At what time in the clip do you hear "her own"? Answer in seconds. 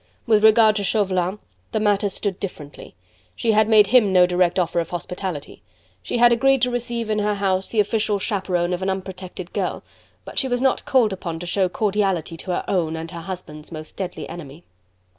12.49-12.95